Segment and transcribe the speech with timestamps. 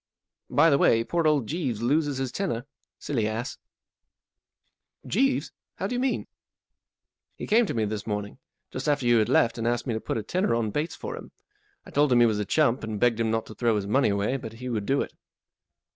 [0.49, 2.65] By the way, poor old Jeeves loses his tenner.
[2.97, 3.59] Silly ass!"
[5.03, 5.51] 44 Jeeves?
[5.75, 6.21] How do you mean?"
[7.35, 8.39] 44 He came to me this morning,
[8.71, 11.15] just after you had left, and asked me to put a tenner on Bates for
[11.15, 11.31] him.
[11.85, 14.09] I told him he was a chump and begged him not to throw his money
[14.09, 15.13] away, but he would do it."